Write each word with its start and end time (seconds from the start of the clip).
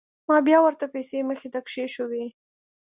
ما 0.29 0.37
بيا 0.47 0.59
ورته 0.61 0.85
پيسې 0.93 1.17
مخې 1.29 1.47
ته 1.53 1.59
كښېښووې. 1.65 2.25